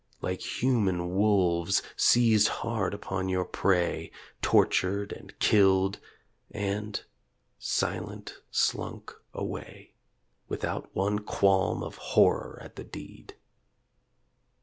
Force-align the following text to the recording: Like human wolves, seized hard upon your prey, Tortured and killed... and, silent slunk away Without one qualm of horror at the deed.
Like 0.21 0.63
human 0.63 1.13
wolves, 1.15 1.83
seized 1.95 2.47
hard 2.47 2.95
upon 2.95 3.29
your 3.29 3.45
prey, 3.45 4.09
Tortured 4.41 5.11
and 5.11 5.37
killed... 5.37 5.99
and, 6.49 7.03
silent 7.59 8.41
slunk 8.49 9.13
away 9.31 9.93
Without 10.49 10.89
one 10.95 11.19
qualm 11.19 11.83
of 11.83 11.97
horror 11.97 12.57
at 12.63 12.77
the 12.77 12.83
deed. 12.83 13.35